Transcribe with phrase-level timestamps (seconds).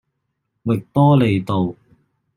[0.03, 0.03] 域
[0.93, 1.75] 多利道